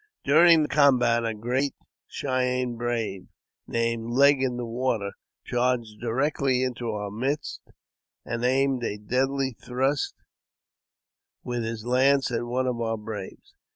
During 0.23 0.63
the 0.63 0.67
combat 0.67 1.23
a 1.23 1.35
great 1.35 1.75
Cheyenne 2.07 2.75
brave, 2.75 3.27
named 3.67 4.09
Leg 4.13 4.41
in 4.41 4.57
the 4.57 4.65
Water, 4.65 5.11
charged 5.45 5.99
directly 6.01 6.63
into 6.63 6.89
our 6.89 7.11
midst, 7.11 7.61
and 8.25 8.43
aimed 8.43 8.83
a 8.83 8.97
deadly 8.97 9.51
thrust 9.51 10.15
with 11.43 11.63
his 11.63 11.85
lance 11.85 12.31
at 12.31 12.45
one 12.47 12.65
of 12.65 12.81
our 12.81 12.97
braves. 12.97 13.53